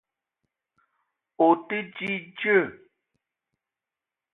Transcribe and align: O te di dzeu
O 1.45 1.49
te 1.67 1.77
di 1.95 2.11
dzeu 2.35 2.65